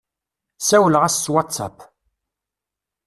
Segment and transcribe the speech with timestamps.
[0.67, 1.77] Sawleɣ-as s WhatsApp.